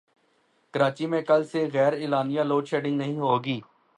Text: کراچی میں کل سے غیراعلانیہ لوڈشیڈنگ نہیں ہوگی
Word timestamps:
کراچی 0.73 1.05
میں 1.05 1.21
کل 1.21 1.43
سے 1.43 1.67
غیراعلانیہ 1.73 2.41
لوڈشیڈنگ 2.41 2.97
نہیں 2.97 3.19
ہوگی 3.19 3.59